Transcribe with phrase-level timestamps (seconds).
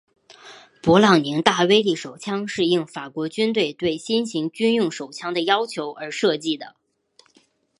[0.81, 6.75] 勃朗宁大威力手枪是应法国军队对新型军用手枪的要求而设计的。